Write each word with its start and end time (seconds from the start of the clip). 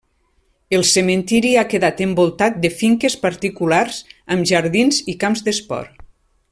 El 0.77 0.85
cementiri 0.91 1.51
ha 1.61 1.65
quedat 1.73 2.01
envoltat 2.05 2.57
de 2.63 2.71
finques 2.79 3.17
particulars 3.27 4.01
amb 4.37 4.53
jardins 4.53 5.03
i 5.15 5.17
camps 5.25 5.47
d'esport. 5.51 6.07